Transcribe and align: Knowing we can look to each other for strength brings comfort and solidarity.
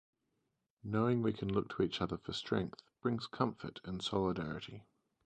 Knowing 0.83 1.21
we 1.21 1.31
can 1.31 1.53
look 1.53 1.69
to 1.69 1.83
each 1.83 2.01
other 2.01 2.17
for 2.17 2.33
strength 2.33 2.81
brings 3.03 3.27
comfort 3.27 3.79
and 3.83 4.01
solidarity. 4.01 4.87